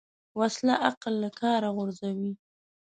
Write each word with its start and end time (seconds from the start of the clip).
وسله 0.39 0.73
عقل 0.85 1.13
له 1.23 1.29
کاره 1.39 1.69
غورځوي 1.77 2.31